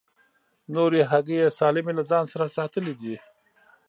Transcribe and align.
نورې 0.75 1.01
هګۍ 1.11 1.37
یې 1.41 1.55
سالمې 1.59 1.93
له 1.99 2.03
ځان 2.11 2.23
سره 2.33 2.45
ساتلې 2.57 2.93
دي. 3.01 3.15